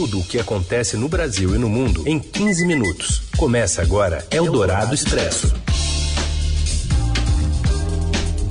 [0.00, 3.20] Tudo o que acontece no Brasil e no mundo em 15 minutos.
[3.36, 5.52] Começa agora Eldorado Expresso.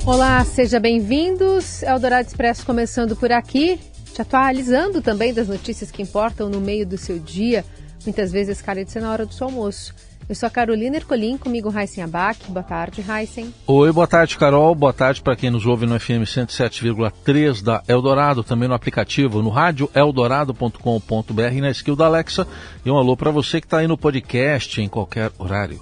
[0.06, 1.82] Olá, seja bem-vindos.
[1.82, 3.80] Eldorado Expresso começando por aqui,
[4.14, 7.64] te atualizando também das notícias que importam no meio do seu dia.
[8.06, 9.92] Muitas vezes cara ser na hora do seu almoço.
[10.30, 12.48] Eu sou a Carolina Ercolim, comigo Heisen Abac.
[12.52, 13.52] Boa tarde, Heisen.
[13.66, 14.72] Oi, boa tarde, Carol.
[14.76, 19.48] Boa tarde para quem nos ouve no FM 107,3 da Eldorado, também no aplicativo, no
[19.48, 22.46] rádio eldorado.com.br na skill da Alexa.
[22.86, 25.80] E um alô para você que está aí no podcast em qualquer horário.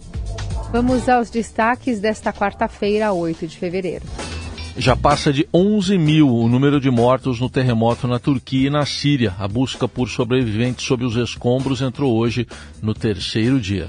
[0.73, 4.07] Vamos aos destaques desta quarta-feira, 8 de fevereiro.
[4.79, 8.87] Já passa de 11 mil o número de mortos no terremoto na Turquia e na
[8.87, 9.35] Síria.
[9.39, 12.49] A busca por sobreviventes sob os escombros entrou hoje
[12.81, 13.89] no terceiro dia.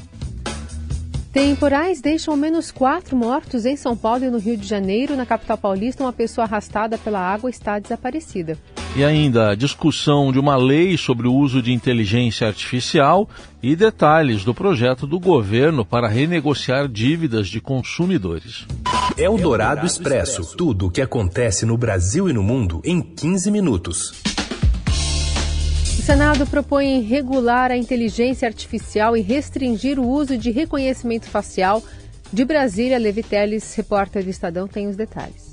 [1.32, 5.16] Temporais deixam ao menos quatro mortos em São Paulo e no Rio de Janeiro.
[5.16, 8.58] Na capital paulista, uma pessoa arrastada pela água está desaparecida.
[8.96, 13.30] E ainda a discussão de uma lei sobre o uso de inteligência artificial
[13.62, 18.66] e detalhes do projeto do governo para renegociar dívidas de consumidores.
[19.16, 20.58] É o Dourado Expresso.
[20.58, 24.14] Tudo o que acontece no Brasil e no mundo em 15 minutos.
[26.02, 31.84] Senado propõe regular a inteligência artificial e restringir o uso de reconhecimento facial.
[32.32, 35.49] De Brasília, Levi Teles, repórter do Estadão, tem os detalhes.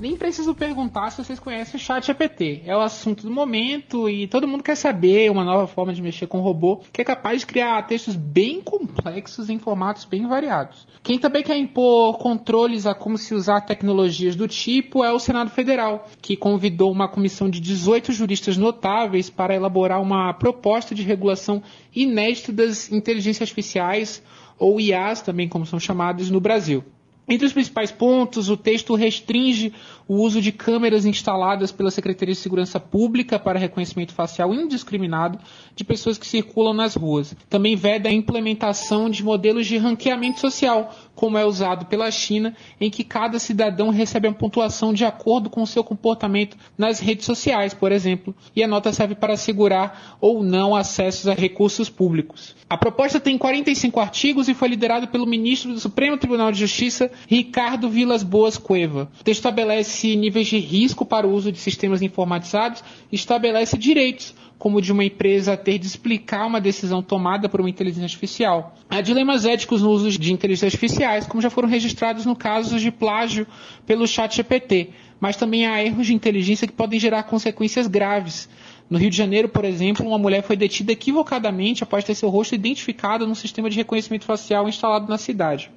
[0.00, 2.62] Nem preciso perguntar se vocês conhecem o Chat GPT.
[2.64, 6.26] É o assunto do momento e todo mundo quer saber uma nova forma de mexer
[6.26, 10.88] com o robô que é capaz de criar textos bem complexos em formatos bem variados.
[11.02, 15.50] Quem também quer impor controles a como se usar tecnologias do tipo é o Senado
[15.50, 21.62] Federal, que convidou uma comissão de 18 juristas notáveis para elaborar uma proposta de regulação
[21.94, 24.22] inédita das inteligências artificiais,
[24.58, 26.82] ou IAs também como são chamadas, no Brasil.
[27.30, 29.72] Entre os principais pontos, o texto restringe
[30.08, 35.38] o uso de câmeras instaladas pela Secretaria de Segurança Pública para reconhecimento facial indiscriminado
[35.76, 37.36] de pessoas que circulam nas ruas.
[37.48, 42.88] Também veda a implementação de modelos de ranqueamento social, como é usado pela China, em
[42.88, 47.74] que cada cidadão recebe uma pontuação de acordo com o seu comportamento nas redes sociais,
[47.74, 52.56] por exemplo, e a nota serve para assegurar ou não acessos a recursos públicos.
[52.70, 57.10] A proposta tem 45 artigos e foi liderada pelo ministro do Supremo Tribunal de Justiça,
[57.28, 59.10] Ricardo Vilas Boas Cueva.
[59.20, 64.34] O texto estabelece níveis de risco para o uso de sistemas informatizados e estabelece direitos,
[64.60, 68.74] como de uma empresa ter de explicar uma decisão tomada por uma inteligência artificial.
[68.90, 72.90] Há dilemas éticos no uso de inteligências artificiais, como já foram registrados no caso de
[72.90, 73.46] plágio
[73.86, 78.50] pelo chat GPT, mas também há erros de inteligência que podem gerar consequências graves.
[78.90, 82.54] No Rio de Janeiro, por exemplo, uma mulher foi detida equivocadamente após ter seu rosto
[82.54, 85.70] identificado no sistema de reconhecimento facial instalado na cidade.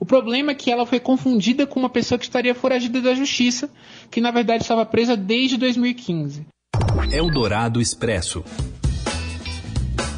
[0.00, 3.70] O problema é que ela foi confundida com uma pessoa que estaria foragida da justiça,
[4.10, 6.53] que na verdade estava presa desde 2015.
[7.12, 8.42] Eldorado Expresso.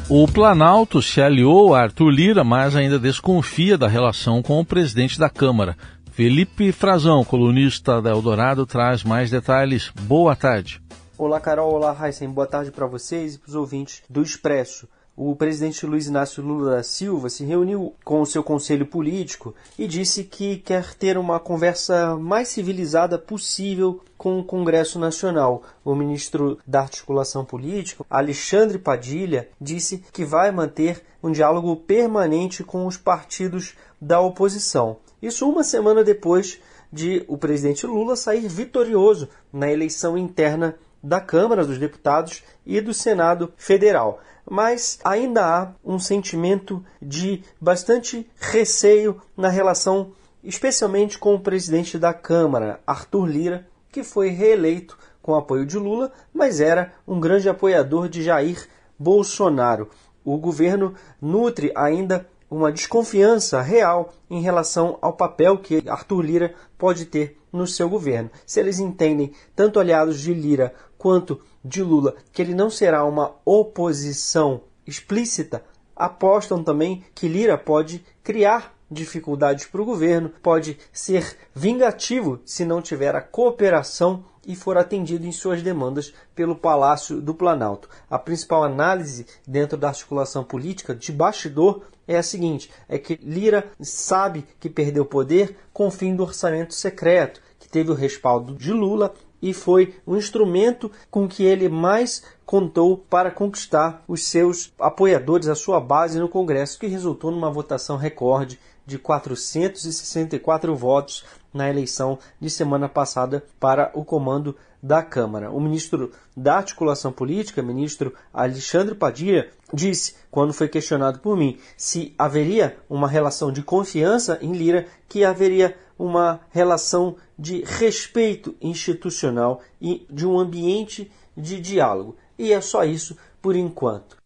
[0.09, 5.19] O Planalto se aliou a Arthur Lira, mas ainda desconfia da relação com o presidente
[5.19, 5.77] da Câmara.
[6.11, 9.91] Felipe Frazão, colunista da Eldorado, traz mais detalhes.
[10.01, 10.81] Boa tarde.
[11.17, 11.73] Olá, Carol.
[11.73, 12.29] Olá, Heisen.
[12.29, 16.75] Boa tarde para vocês e para os ouvintes do Expresso o presidente Luiz Inácio Lula
[16.75, 21.39] da Silva se reuniu com o seu conselho político e disse que quer ter uma
[21.39, 25.63] conversa mais civilizada possível com o Congresso Nacional.
[25.83, 32.85] O ministro da Articulação Política, Alexandre Padilha, disse que vai manter um diálogo permanente com
[32.85, 34.97] os partidos da oposição.
[35.19, 36.61] Isso uma semana depois
[36.93, 40.75] de o presidente Lula sair vitorioso na eleição interna
[41.07, 44.19] da Câmara dos Deputados e do Senado Federal
[44.49, 52.13] mas ainda há um sentimento de bastante receio na relação, especialmente com o presidente da
[52.13, 58.07] Câmara, Arthur Lira, que foi reeleito com apoio de Lula, mas era um grande apoiador
[58.07, 58.65] de Jair
[58.97, 59.89] Bolsonaro.
[60.23, 67.05] O governo nutre ainda uma desconfiança real em relação ao papel que Arthur Lira pode
[67.05, 68.29] ter no seu governo.
[68.45, 73.35] Se eles entendem, tanto aliados de Lira quanto de Lula, que ele não será uma
[73.45, 75.63] oposição explícita,
[75.95, 82.81] apostam também que Lira pode criar dificuldades para o governo, pode ser vingativo se não
[82.81, 87.89] tiver a cooperação e for atendido em suas demandas pelo Palácio do Planalto.
[88.09, 93.69] A principal análise dentro da articulação política de bastidor é a seguinte: é que Lira
[93.81, 98.71] sabe que perdeu poder com o fim do orçamento secreto, que teve o respaldo de
[98.71, 105.47] Lula e foi o instrumento com que ele mais contou para conquistar os seus apoiadores,
[105.47, 112.17] a sua base no Congresso, que resultou numa votação recorde de 464 votos na eleição
[112.39, 115.51] de semana passada para o comando da Câmara.
[115.51, 122.13] O ministro da Articulação Política, ministro Alexandre Padilha, disse, quando foi questionado por mim, se
[122.17, 130.05] haveria uma relação de confiança em Lira, que haveria uma relação de respeito institucional e
[130.09, 132.15] de um ambiente de diálogo.
[132.37, 134.17] E é só isso por enquanto.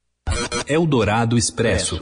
[0.67, 1.99] Eldorado Expresso.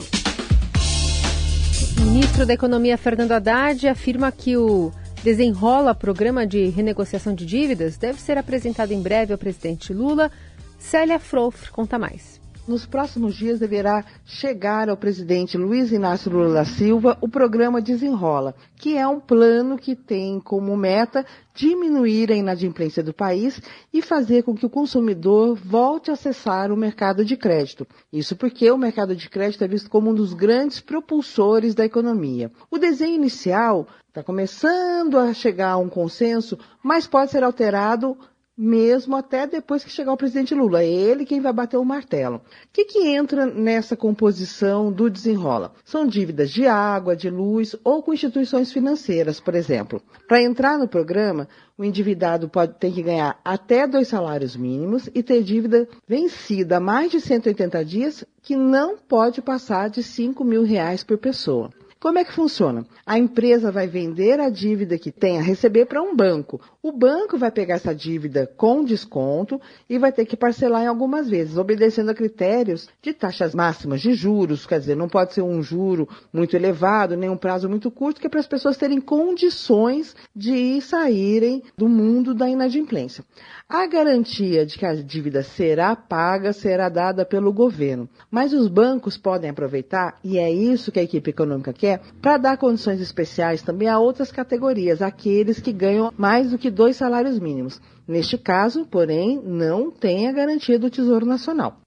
[1.98, 7.96] O ministro da Economia Fernando Haddad afirma que o desenrola programa de renegociação de dívidas
[7.96, 10.30] deve ser apresentado em breve ao presidente Lula.
[10.78, 12.39] Célia Frofre conta mais
[12.70, 18.54] nos próximos dias deverá chegar ao presidente Luiz Inácio Lula da Silva o programa Desenrola,
[18.76, 23.60] que é um plano que tem como meta diminuir a inadimplência do país
[23.92, 27.84] e fazer com que o consumidor volte a acessar o mercado de crédito.
[28.12, 32.52] Isso porque o mercado de crédito é visto como um dos grandes propulsores da economia.
[32.70, 38.16] O desenho inicial está começando a chegar a um consenso, mas pode ser alterado
[38.62, 40.82] mesmo até depois que chegar o presidente Lula.
[40.82, 42.36] É ele quem vai bater o martelo.
[42.36, 42.40] O
[42.70, 45.72] que, que entra nessa composição do desenrola?
[45.82, 50.02] São dívidas de água, de luz ou com instituições financeiras, por exemplo.
[50.28, 51.48] Para entrar no programa,
[51.78, 56.80] o endividado pode ter que ganhar até dois salários mínimos e ter dívida vencida há
[56.80, 61.70] mais de 180 dias que não pode passar de 5 mil reais por pessoa.
[62.00, 62.86] Como é que funciona?
[63.04, 66.58] A empresa vai vender a dívida que tem a receber para um banco.
[66.82, 71.28] O banco vai pegar essa dívida com desconto e vai ter que parcelar em algumas
[71.28, 75.62] vezes, obedecendo a critérios de taxas máximas de juros, quer dizer, não pode ser um
[75.62, 80.16] juro muito elevado, nem um prazo muito curto, que é para as pessoas terem condições
[80.34, 83.22] de saírem do mundo da inadimplência.
[83.68, 89.18] A garantia de que a dívida será paga será dada pelo governo, mas os bancos
[89.18, 93.86] podem aproveitar, e é isso que a equipe econômica quer, para dar condições especiais também
[93.86, 97.80] a outras categorias, aqueles que ganham mais do que dois salários mínimos.
[98.06, 101.80] Neste caso, porém, não tem a garantia do Tesouro Nacional.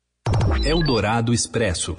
[0.63, 1.95] Eldorado Expresso.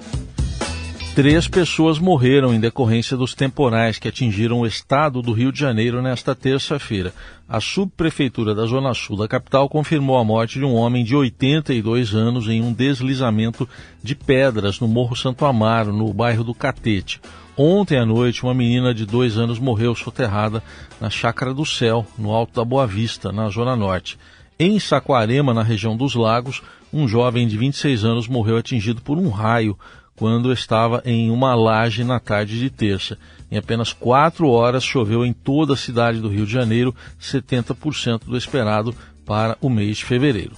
[1.15, 6.01] Três pessoas morreram em decorrência dos temporais que atingiram o estado do Rio de Janeiro
[6.01, 7.13] nesta terça-feira.
[7.47, 12.13] A subprefeitura da Zona Sul da capital confirmou a morte de um homem de 82
[12.13, 13.65] anos em um deslizamento
[14.03, 17.21] de pedras no Morro Santo Amaro, no bairro do Catete.
[17.55, 20.61] Ontem à noite, uma menina de dois anos morreu soterrada
[20.99, 24.19] na Chácara do Céu, no Alto da Boa Vista, na Zona Norte.
[24.59, 26.61] Em Saquarema, na região dos Lagos,
[26.91, 29.77] um jovem de 26 anos morreu atingido por um raio
[30.15, 33.17] quando estava em uma laje na tarde de terça.
[33.51, 38.37] Em apenas quatro horas choveu em toda a cidade do Rio de Janeiro, 70% do
[38.37, 38.95] esperado
[39.25, 40.55] para o mês de fevereiro.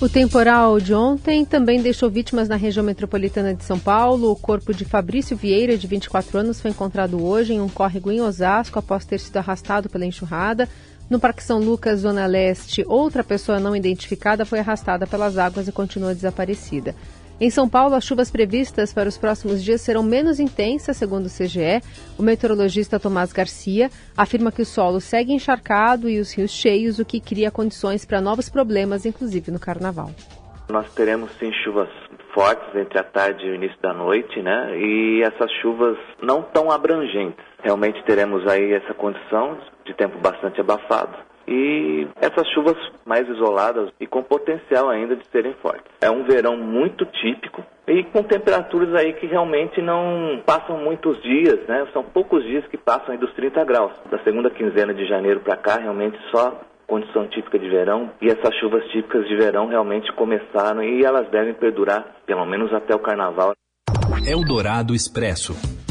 [0.00, 4.32] O temporal de ontem também deixou vítimas na região metropolitana de São Paulo.
[4.32, 8.20] O corpo de Fabrício Vieira, de 24 anos, foi encontrado hoje em um córrego em
[8.20, 10.68] Osasco após ter sido arrastado pela enxurrada.
[11.08, 15.72] No Parque São Lucas, Zona Leste, outra pessoa não identificada foi arrastada pelas águas e
[15.72, 16.96] continua desaparecida.
[17.40, 21.30] Em São Paulo, as chuvas previstas para os próximos dias serão menos intensas, segundo o
[21.30, 21.82] CGE.
[22.18, 27.04] O meteorologista Tomás Garcia afirma que o solo segue encharcado e os rios cheios, o
[27.04, 30.10] que cria condições para novos problemas, inclusive no carnaval.
[30.68, 31.88] Nós teremos sim chuvas
[32.32, 34.78] fortes entre a tarde e o início da noite, né?
[34.78, 37.44] E essas chuvas não tão abrangentes.
[37.62, 44.06] Realmente teremos aí essa condição de tempo bastante abafado e essas chuvas mais isoladas e
[44.06, 45.90] com potencial ainda de serem fortes.
[46.00, 51.58] É um verão muito típico e com temperaturas aí que realmente não passam muitos dias,
[51.66, 51.86] né?
[51.92, 53.92] São poucos dias que passam aí dos 30 graus.
[54.10, 58.54] Da segunda quinzena de janeiro para cá, realmente só condição típica de verão e essas
[58.56, 63.54] chuvas típicas de verão realmente começaram e elas devem perdurar pelo menos até o carnaval.
[64.26, 65.81] Eldorado Expresso.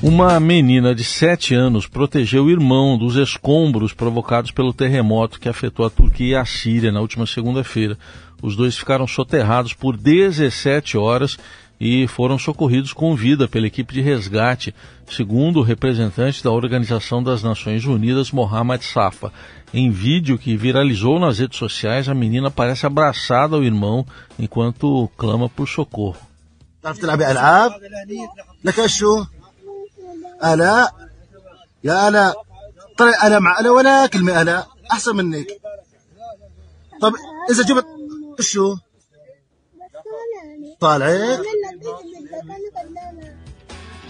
[0.00, 5.84] Uma menina de 7 anos protegeu o irmão dos escombros provocados pelo terremoto que afetou
[5.84, 7.98] a Turquia e a Síria na última segunda-feira.
[8.40, 11.36] Os dois ficaram soterrados por 17 horas
[11.80, 14.72] e foram socorridos com vida pela equipe de resgate,
[15.10, 19.32] segundo o representante da Organização das Nações Unidas, Mohamed Safa.
[19.74, 24.06] Em vídeo que viralizou nas redes sociais, a menina parece abraçada ao irmão
[24.38, 26.18] enquanto clama por socorro.
[30.43, 30.95] آلاء
[31.83, 32.45] يا آلاء
[32.97, 35.47] طلع أنا مع أنا ولا كلمة آلاء أحسن منك
[37.01, 37.13] طب
[37.49, 37.85] إذا جبت
[38.39, 38.75] شو
[40.79, 41.39] طالعك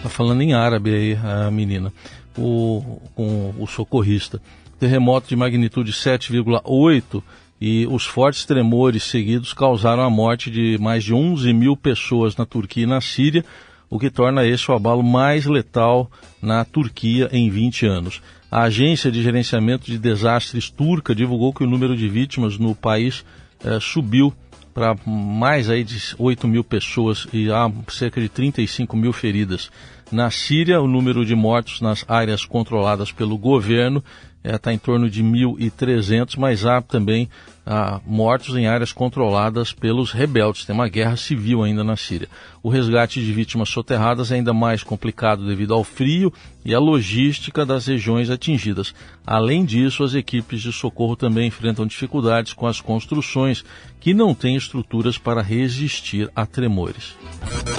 [0.03, 1.93] Tá falando em árabe aí a menina,
[2.37, 4.41] o, com o socorrista.
[4.77, 7.23] Terremoto de magnitude 7,8
[7.61, 12.45] e os fortes tremores seguidos causaram a morte de mais de 11 mil pessoas na
[12.45, 13.45] Turquia e na Síria,
[13.90, 16.10] o que torna este o abalo mais letal
[16.42, 18.22] na Turquia em 20 anos.
[18.50, 23.24] A agência de gerenciamento de desastres turca divulgou que o número de vítimas no país
[23.64, 24.32] eh, subiu
[24.72, 29.70] para mais aí de 8 mil pessoas e há cerca de 35 mil feridas.
[30.10, 34.02] Na Síria, o número de mortos nas áreas controladas pelo governo
[34.42, 37.28] está é, em torno de 1.300, mas há também
[37.70, 40.64] ah, mortos em áreas controladas pelos rebeldes.
[40.64, 42.26] Tem uma guerra civil ainda na Síria.
[42.62, 46.32] O resgate de vítimas soterradas é ainda mais complicado devido ao frio
[46.64, 48.94] e à logística das regiões atingidas.
[49.26, 53.62] Além disso, as equipes de socorro também enfrentam dificuldades com as construções
[54.00, 57.16] que não têm estruturas para resistir a tremores.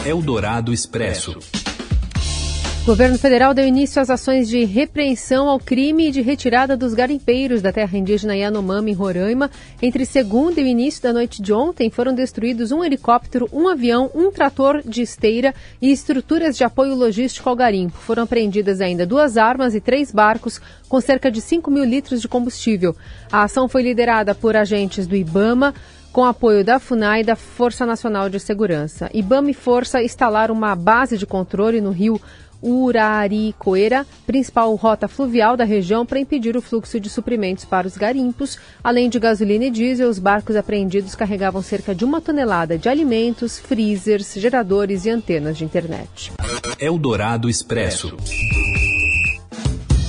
[0.06, 1.40] Eldorado Expresso.
[2.90, 6.96] O governo federal deu início às ações de repreensão ao crime e de retirada dos
[6.96, 9.52] garimpeiros da terra indígena Yanomami, em Roraima.
[9.80, 14.32] Entre segunda e início da noite de ontem, foram destruídos um helicóptero, um avião, um
[14.32, 17.96] trator de esteira e estruturas de apoio logístico ao garimpo.
[17.96, 22.28] Foram apreendidas ainda duas armas e três barcos com cerca de 5 mil litros de
[22.28, 22.96] combustível.
[23.32, 25.76] A ação foi liderada por agentes do IBAMA,
[26.12, 29.12] com apoio da FUNAI e da Força Nacional de Segurança.
[29.14, 32.20] IBAMA e Força instalaram uma base de controle no rio
[32.62, 38.58] Uraricoeira, principal rota fluvial da região, para impedir o fluxo de suprimentos para os garimpos.
[38.84, 43.60] Além de gasolina e diesel, os barcos apreendidos carregavam cerca de uma tonelada de alimentos,
[43.60, 46.32] freezers, geradores e antenas de internet.
[46.80, 48.18] Eldorado Expresso.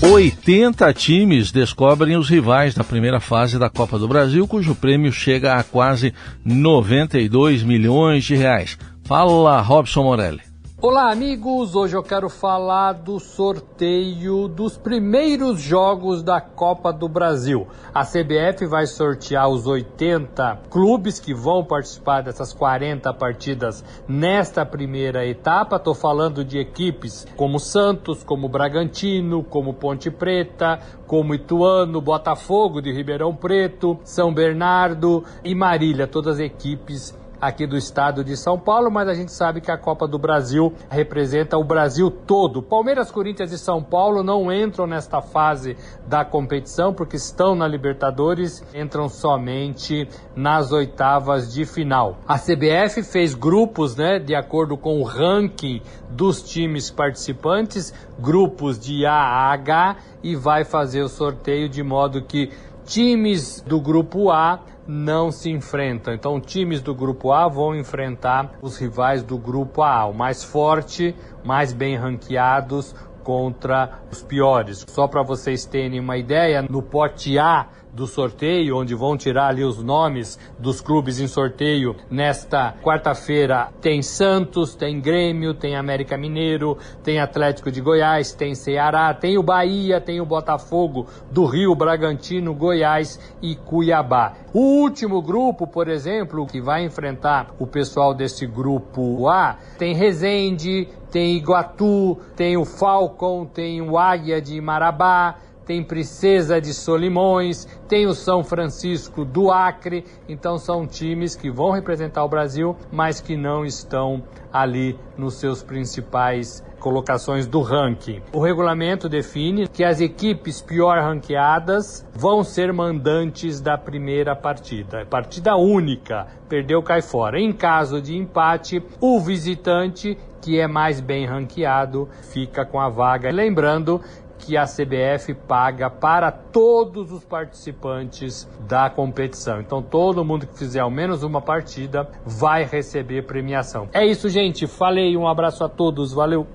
[0.02, 5.54] 80 times descobrem os rivais da primeira fase da Copa do Brasil, cujo prêmio chega
[5.54, 8.78] a quase 92 milhões de reais.
[9.04, 10.49] Fala, Robson Morelli.
[10.82, 11.74] Olá, amigos!
[11.74, 17.68] Hoje eu quero falar do sorteio dos primeiros jogos da Copa do Brasil.
[17.92, 25.26] A CBF vai sortear os 80 clubes que vão participar dessas 40 partidas nesta primeira
[25.26, 25.76] etapa.
[25.76, 32.90] Estou falando de equipes como Santos, como Bragantino, como Ponte Preta, como Ituano, Botafogo de
[32.90, 39.08] Ribeirão Preto, São Bernardo e Marília, todas equipes aqui do estado de São Paulo, mas
[39.08, 42.62] a gente sabe que a Copa do Brasil representa o Brasil todo.
[42.62, 48.62] Palmeiras, Corinthians e São Paulo não entram nesta fase da competição porque estão na Libertadores,
[48.74, 52.18] entram somente nas oitavas de final.
[52.28, 55.80] A CBF fez grupos, né, de acordo com o ranking
[56.10, 62.22] dos times participantes, grupos de A a H e vai fazer o sorteio de modo
[62.22, 62.50] que
[62.84, 66.12] times do grupo A não se enfrentam.
[66.12, 71.14] Então, times do grupo A vão enfrentar os rivais do grupo A, o mais forte,
[71.44, 74.84] mais bem ranqueados contra os piores.
[74.88, 79.64] Só para vocês terem uma ideia, no pote A do sorteio, onde vão tirar ali
[79.64, 83.68] os nomes dos clubes em sorteio nesta quarta-feira.
[83.80, 89.42] Tem Santos, tem Grêmio, tem América Mineiro, tem Atlético de Goiás, tem Ceará, tem o
[89.42, 94.34] Bahia, tem o Botafogo do Rio, Bragantino, Goiás e Cuiabá.
[94.52, 100.88] O último grupo, por exemplo, que vai enfrentar o pessoal desse grupo A, tem Resende,
[101.10, 105.36] tem Iguatu, tem o Falcon, tem o Águia de Marabá,
[105.70, 111.70] tem Princesa de Solimões, tem o São Francisco do Acre, então são times que vão
[111.70, 114.20] representar o Brasil, mas que não estão
[114.52, 118.20] ali nos seus principais colocações do ranking.
[118.32, 125.06] O regulamento define que as equipes pior ranqueadas vão ser mandantes da primeira partida.
[125.08, 127.38] Partida única, perdeu cai fora.
[127.38, 133.30] Em caso de empate, o visitante que é mais bem ranqueado fica com a vaga.
[133.30, 134.00] Lembrando
[134.40, 139.60] que a CBF paga para todos os participantes da competição.
[139.60, 143.88] Então, todo mundo que fizer ao menos uma partida vai receber premiação.
[143.92, 144.66] É isso, gente.
[144.66, 146.12] Falei, um abraço a todos.
[146.12, 146.46] Valeu.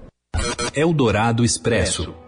[0.75, 2.24] Eldorado Expresso.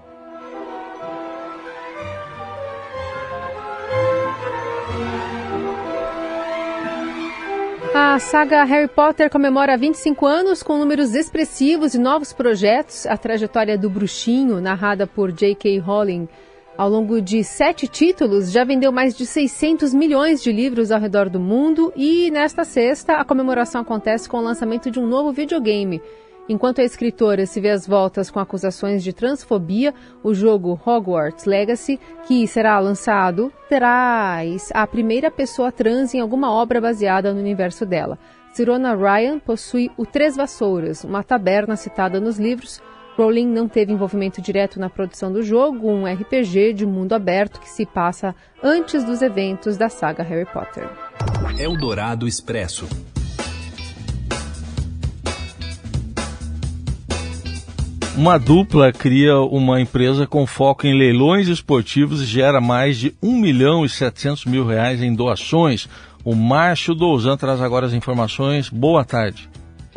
[8.00, 13.08] A saga Harry Potter comemora 25 anos com números expressivos e novos projetos.
[13.08, 15.80] A trajetória do bruxinho, narrada por J.K.
[15.80, 16.30] Rowling,
[16.78, 21.28] ao longo de sete títulos, já vendeu mais de 600 milhões de livros ao redor
[21.28, 26.00] do mundo e nesta sexta a comemoração acontece com o lançamento de um novo videogame
[26.50, 32.00] Enquanto a escritora se vê às voltas com acusações de transfobia, o jogo Hogwarts Legacy,
[32.26, 38.18] que será lançado, traz a primeira pessoa trans em alguma obra baseada no universo dela.
[38.54, 42.82] Sirona Ryan possui o Três Vassouras, uma taberna citada nos livros.
[43.18, 47.70] Rowling não teve envolvimento direto na produção do jogo, um RPG de mundo aberto que
[47.70, 50.88] se passa antes dos eventos da saga Harry Potter.
[51.60, 52.88] Eldorado Expresso.
[58.18, 63.32] Uma dupla cria uma empresa com foco em leilões esportivos e gera mais de 1
[63.40, 65.88] milhão e 700 mil reais em doações.
[66.24, 68.70] O Márcio Douzan traz agora as informações.
[68.70, 69.48] Boa tarde.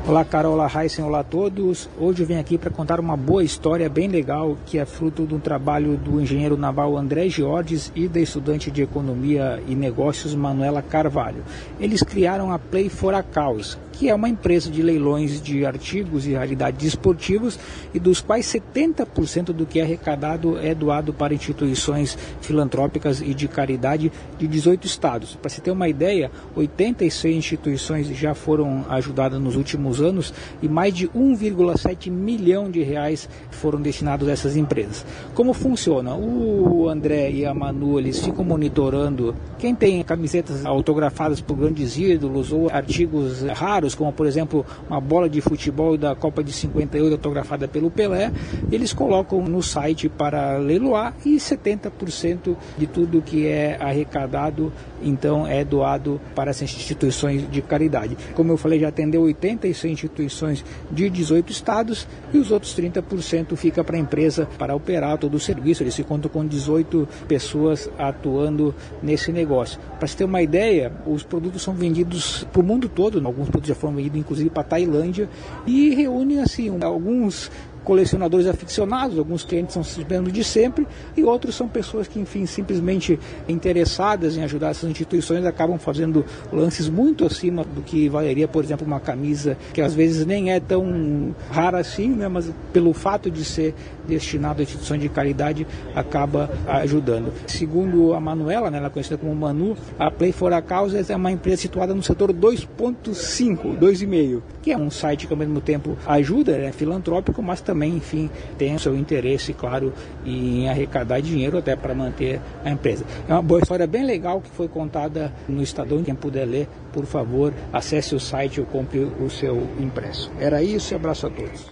[0.09, 1.89] Olá, Carol, olá, Heisen, olá a todos.
[1.99, 5.35] Hoje eu venho aqui para contar uma boa história bem legal que é fruto de
[5.35, 10.83] um trabalho do engenheiro naval André Giordes e da estudante de Economia e Negócios Manuela
[10.83, 11.45] Carvalho.
[11.79, 16.27] Eles criaram a Play for a Cause, que é uma empresa de leilões de artigos
[16.27, 17.59] e realidades esportivos
[17.93, 23.47] e dos quais 70% do que é arrecadado é doado para instituições filantrópicas e de
[23.47, 25.37] caridade de 18 estados.
[25.37, 30.95] Para se ter uma ideia, 86 instituições já foram ajudadas nos últimos anos e mais
[30.95, 35.07] de 1,7 milhão de reais foram destinados a essas empresas.
[35.35, 36.15] Como funciona?
[36.15, 42.53] O André e a Manu eles ficam monitorando quem tem camisetas autografadas por grandes ídolos
[42.53, 47.67] ou artigos raros como por exemplo uma bola de futebol da Copa de 58 autografada
[47.67, 48.31] pelo Pelé,
[48.71, 55.65] eles colocam no site para leiloar e 70% de tudo que é arrecadado então é
[55.65, 58.17] doado para essas instituições de caridade.
[58.35, 63.83] Como eu falei, já atendeu 86 instituições de 18 estados e os outros 30% fica
[63.83, 65.83] para a empresa para operar todo o serviço.
[65.83, 69.81] Eles se contam com 18 pessoas atuando nesse negócio.
[69.99, 73.69] Para se ter uma ideia, os produtos são vendidos para o mundo todo, alguns produtos
[73.69, 75.29] já foram vendidos inclusive para a Tailândia
[75.67, 77.51] e reúne assim alguns
[77.85, 82.47] colecionadores aficionados, alguns clientes são os mesmos de sempre e outros são pessoas que, enfim,
[82.47, 83.19] simplesmente
[83.49, 88.87] interessadas em ajudar essas instituições acabam fazendo lances muito acima do que valeria, por exemplo,
[88.87, 93.45] uma camisa que às vezes nem é tão rara assim, né, mas pelo fato de
[93.45, 93.75] ser
[94.07, 97.33] destinado a instituições de caridade acaba ajudando.
[97.47, 101.17] Segundo a Manuela, né, ela é conhecida como Manu, a Play for a Causa é
[101.17, 105.97] uma empresa situada no setor 2.5, 2,5, que é um site que ao mesmo tempo
[106.07, 109.93] ajuda, é filantrópico, mas também, enfim, tem o seu interesse, claro,
[110.27, 113.05] em arrecadar dinheiro até para manter a empresa.
[113.29, 116.03] É uma boa história bem legal que foi contada no Estadão.
[116.03, 120.33] Quem puder ler, por favor, acesse o site ou compre o seu impresso.
[120.41, 121.71] Era isso e abraço a todos.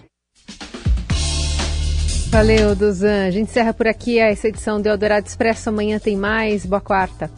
[2.29, 3.25] Valeu, Duzan.
[3.25, 5.67] A gente encerra por aqui essa edição do Eldorado Expresso.
[5.67, 6.65] Amanhã tem mais.
[6.65, 7.29] Boa quarta.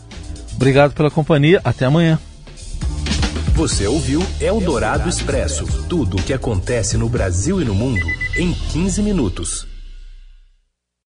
[0.56, 1.60] Obrigado pela companhia.
[1.64, 2.20] Até amanhã.
[3.56, 9.02] Você ouviu Eldorado Expresso tudo o que acontece no Brasil e no mundo em 15
[9.02, 9.71] minutos.